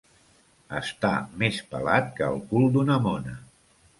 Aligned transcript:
Estar 0.79 1.11
més 1.43 1.59
pelat 1.75 2.09
que 2.19 2.31
el 2.31 2.41
cul 2.53 2.67
d'una 2.77 2.99
mona. 3.07 3.37